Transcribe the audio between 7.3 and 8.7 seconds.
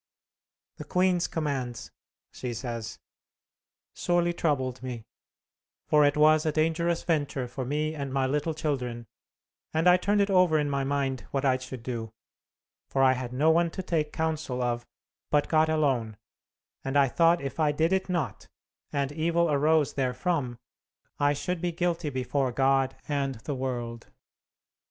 for me and my little